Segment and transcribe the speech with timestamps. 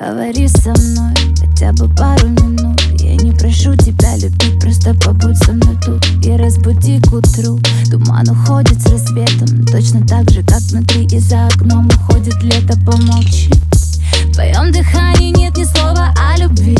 [0.00, 2.80] Поговори со мной хотя бы пару минут.
[2.98, 7.60] Я не прошу тебя любить, просто побудь со мной тут И разбуди к утру.
[7.90, 13.50] Туман уходит с рассветом Точно так же, как внутри и за окном уходит лето Помолчи.
[14.24, 16.78] В твоем дыхании нет ни слова о любви.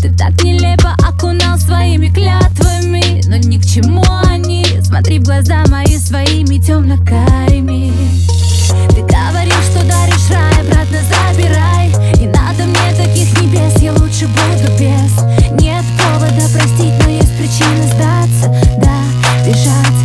[0.00, 4.64] Ты так нелепо окунал своими клятвами Но ни к чему они.
[4.82, 7.29] Смотри в глаза мои своими темно-карими
[19.62, 19.99] 下。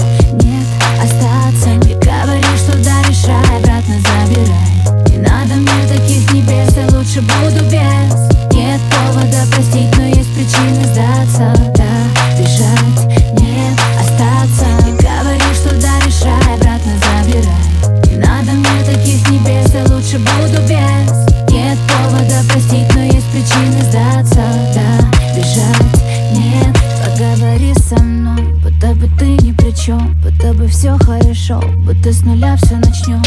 [30.95, 33.21] все хорошо, будто с нуля все начнем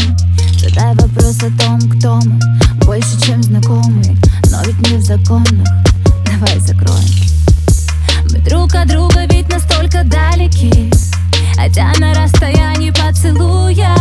[0.57, 2.39] Задай вопрос о том, кто мы,
[2.85, 4.01] больше чем знакомы
[4.51, 5.67] Но ведь не в законах,
[6.25, 7.03] давай закроем.
[8.31, 10.91] Мы друг от друга ведь настолько далеки
[11.55, 13.95] Хотя на расстоянии поцелуя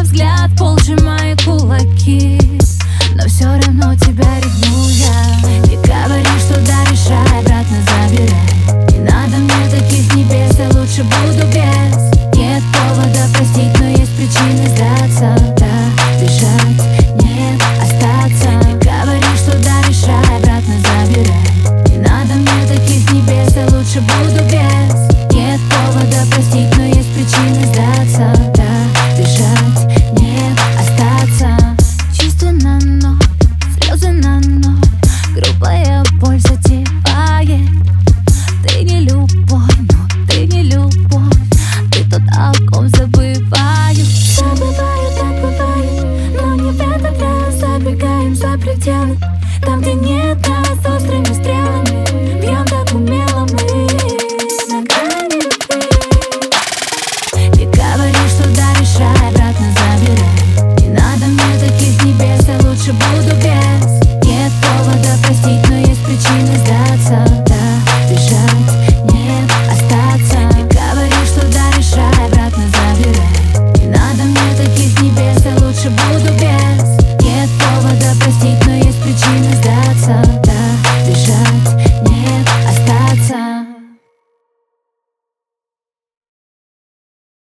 [0.00, 2.38] Взгляд пол сжимает кулаки.
[3.14, 8.92] Но все равно тебя ревную я И говори, что да, решай, обратно забирай.
[8.92, 11.67] Не надо мне таких небес, я лучше буду без
[27.18, 28.57] причины сдаться.